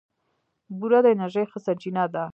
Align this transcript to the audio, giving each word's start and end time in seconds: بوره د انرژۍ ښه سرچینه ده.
بوره 0.77 0.99
د 1.03 1.07
انرژۍ 1.13 1.45
ښه 1.51 1.59
سرچینه 1.65 2.03
ده. 2.13 2.23